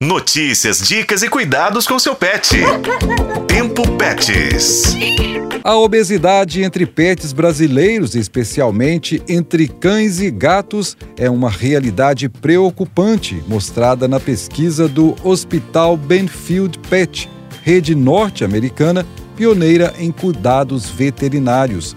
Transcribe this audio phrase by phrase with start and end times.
[0.00, 2.56] Notícias, dicas e cuidados com seu pet.
[3.48, 4.94] Tempo Pets.
[5.64, 14.06] A obesidade entre pets brasileiros, especialmente entre cães e gatos, é uma realidade preocupante, mostrada
[14.06, 17.28] na pesquisa do Hospital Benfield Pet,
[17.64, 19.04] rede norte-americana
[19.34, 21.96] pioneira em cuidados veterinários.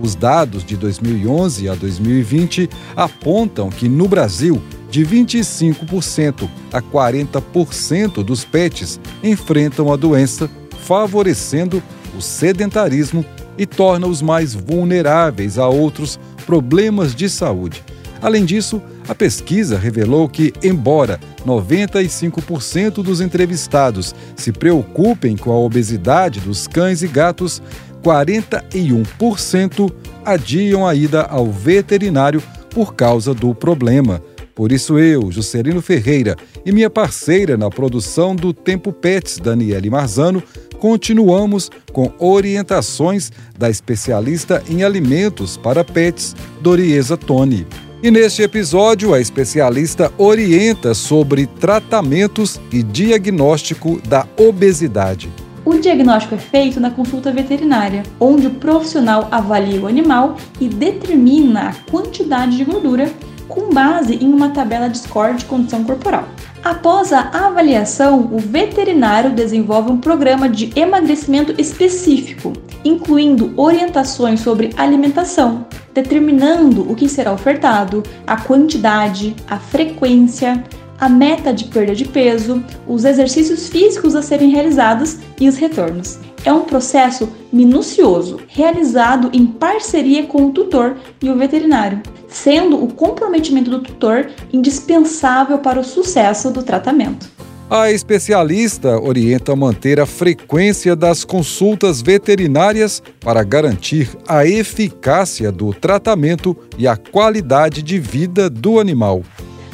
[0.00, 4.62] Os dados de 2011 a 2020 apontam que no Brasil,
[4.92, 10.50] de 25% a 40% dos pets enfrentam a doença,
[10.82, 11.82] favorecendo
[12.14, 13.24] o sedentarismo
[13.56, 17.82] e torna-os mais vulneráveis a outros problemas de saúde.
[18.20, 26.38] Além disso, a pesquisa revelou que, embora 95% dos entrevistados se preocupem com a obesidade
[26.38, 27.62] dos cães e gatos,
[28.02, 29.90] 41%
[30.22, 34.20] adiam a ida ao veterinário por causa do problema.
[34.54, 40.42] Por isso eu, Juscelino Ferreira, e minha parceira na produção do Tempo Pets, Daniele Marzano,
[40.78, 47.66] continuamos com orientações da especialista em alimentos para pets, Doriesa Toni.
[48.02, 55.30] E neste episódio, a especialista orienta sobre tratamentos e diagnóstico da obesidade.
[55.64, 61.68] O diagnóstico é feito na consulta veterinária, onde o profissional avalia o animal e determina
[61.68, 63.08] a quantidade de gordura
[63.52, 66.26] com base em uma tabela de score de condição corporal.
[66.64, 75.66] Após a avaliação, o veterinário desenvolve um programa de emagrecimento específico, incluindo orientações sobre alimentação,
[75.92, 80.64] determinando o que será ofertado, a quantidade, a frequência,
[80.98, 86.18] a meta de perda de peso, os exercícios físicos a serem realizados e os retornos.
[86.44, 92.00] É um processo minucioso, realizado em parceria com o tutor e o veterinário,
[92.32, 97.30] sendo o comprometimento do tutor indispensável para o sucesso do tratamento.
[97.74, 106.54] A especialista orienta manter a frequência das consultas veterinárias para garantir a eficácia do tratamento
[106.76, 109.22] e a qualidade de vida do animal.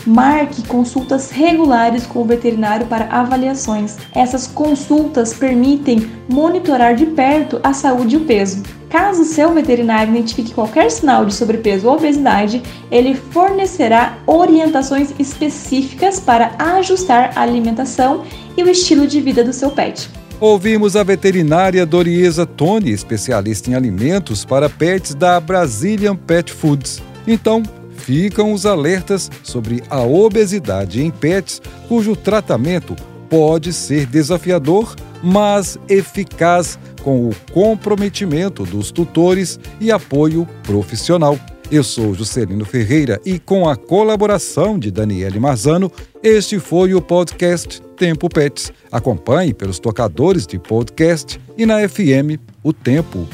[0.07, 3.97] Marque consultas regulares com o veterinário para avaliações.
[4.15, 8.63] Essas consultas permitem monitorar de perto a saúde e o peso.
[8.89, 16.53] Caso seu veterinário identifique qualquer sinal de sobrepeso ou obesidade, ele fornecerá orientações específicas para
[16.59, 18.25] ajustar a alimentação
[18.57, 20.09] e o estilo de vida do seu pet.
[20.41, 27.03] Ouvimos a veterinária Doriesa Toni, especialista em alimentos para pets da Brazilian Pet Foods.
[27.27, 27.63] Então,
[27.97, 32.97] ficam os alertas sobre a obesidade em pets, cujo tratamento
[33.29, 41.39] pode ser desafiador, mas eficaz com o comprometimento dos tutores e apoio profissional.
[41.71, 45.93] Eu sou Juscelino Ferreira e com a colaboração de Daniele Marzano,
[46.23, 48.73] este foi o podcast Tempo Pets.
[48.91, 53.29] Acompanhe pelos tocadores de podcast e na FM O Tempo.